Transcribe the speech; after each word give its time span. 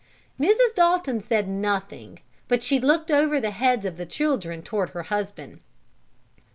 Mrs. 0.39 0.73
Dalton 0.75 1.21
said 1.21 1.47
nothing, 1.47 2.21
but 2.47 2.63
she 2.63 2.79
looked 2.79 3.11
over 3.11 3.39
the 3.39 3.51
heads 3.51 3.85
of 3.85 3.97
the 3.97 4.05
children 4.07 4.63
toward 4.63 4.89
her 4.89 5.03
husband. 5.03 5.59